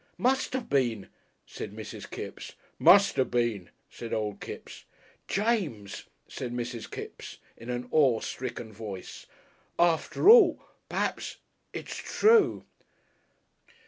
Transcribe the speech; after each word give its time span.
"Must 0.17 0.55
'ave 0.55 0.65
been," 0.65 1.09
said 1.45 1.75
Mrs. 1.75 2.09
Kipps. 2.09 2.53
"Must 2.79 3.19
'ave 3.19 3.29
been," 3.29 3.69
said 3.87 4.13
Old 4.15 4.39
Kipps. 4.41 4.85
"James," 5.27 6.05
said 6.27 6.51
Mrs. 6.51 6.89
Kipps, 6.89 7.37
in 7.55 7.69
an 7.69 7.87
awestricken 7.93 8.73
voice, 8.73 9.27
"after 9.77 10.27
all 10.27 10.59
perhaps 10.89 11.37
it's 11.71 11.97
true!" 11.97 12.65